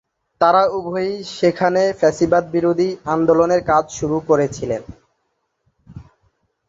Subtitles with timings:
[0.41, 4.81] তাঁরা উভয়েই সেখানে ফ্যাসিবাদ বিরোধী আন্দোলনের কাজ শুরু করেছিলেন।